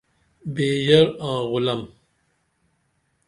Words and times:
بیژر 0.53 1.07
آں 1.27 1.39
غُلم 1.49 1.81